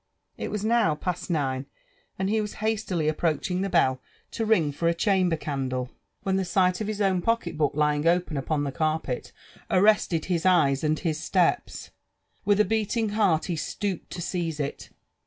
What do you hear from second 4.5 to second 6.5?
bra Chamber oandle, when the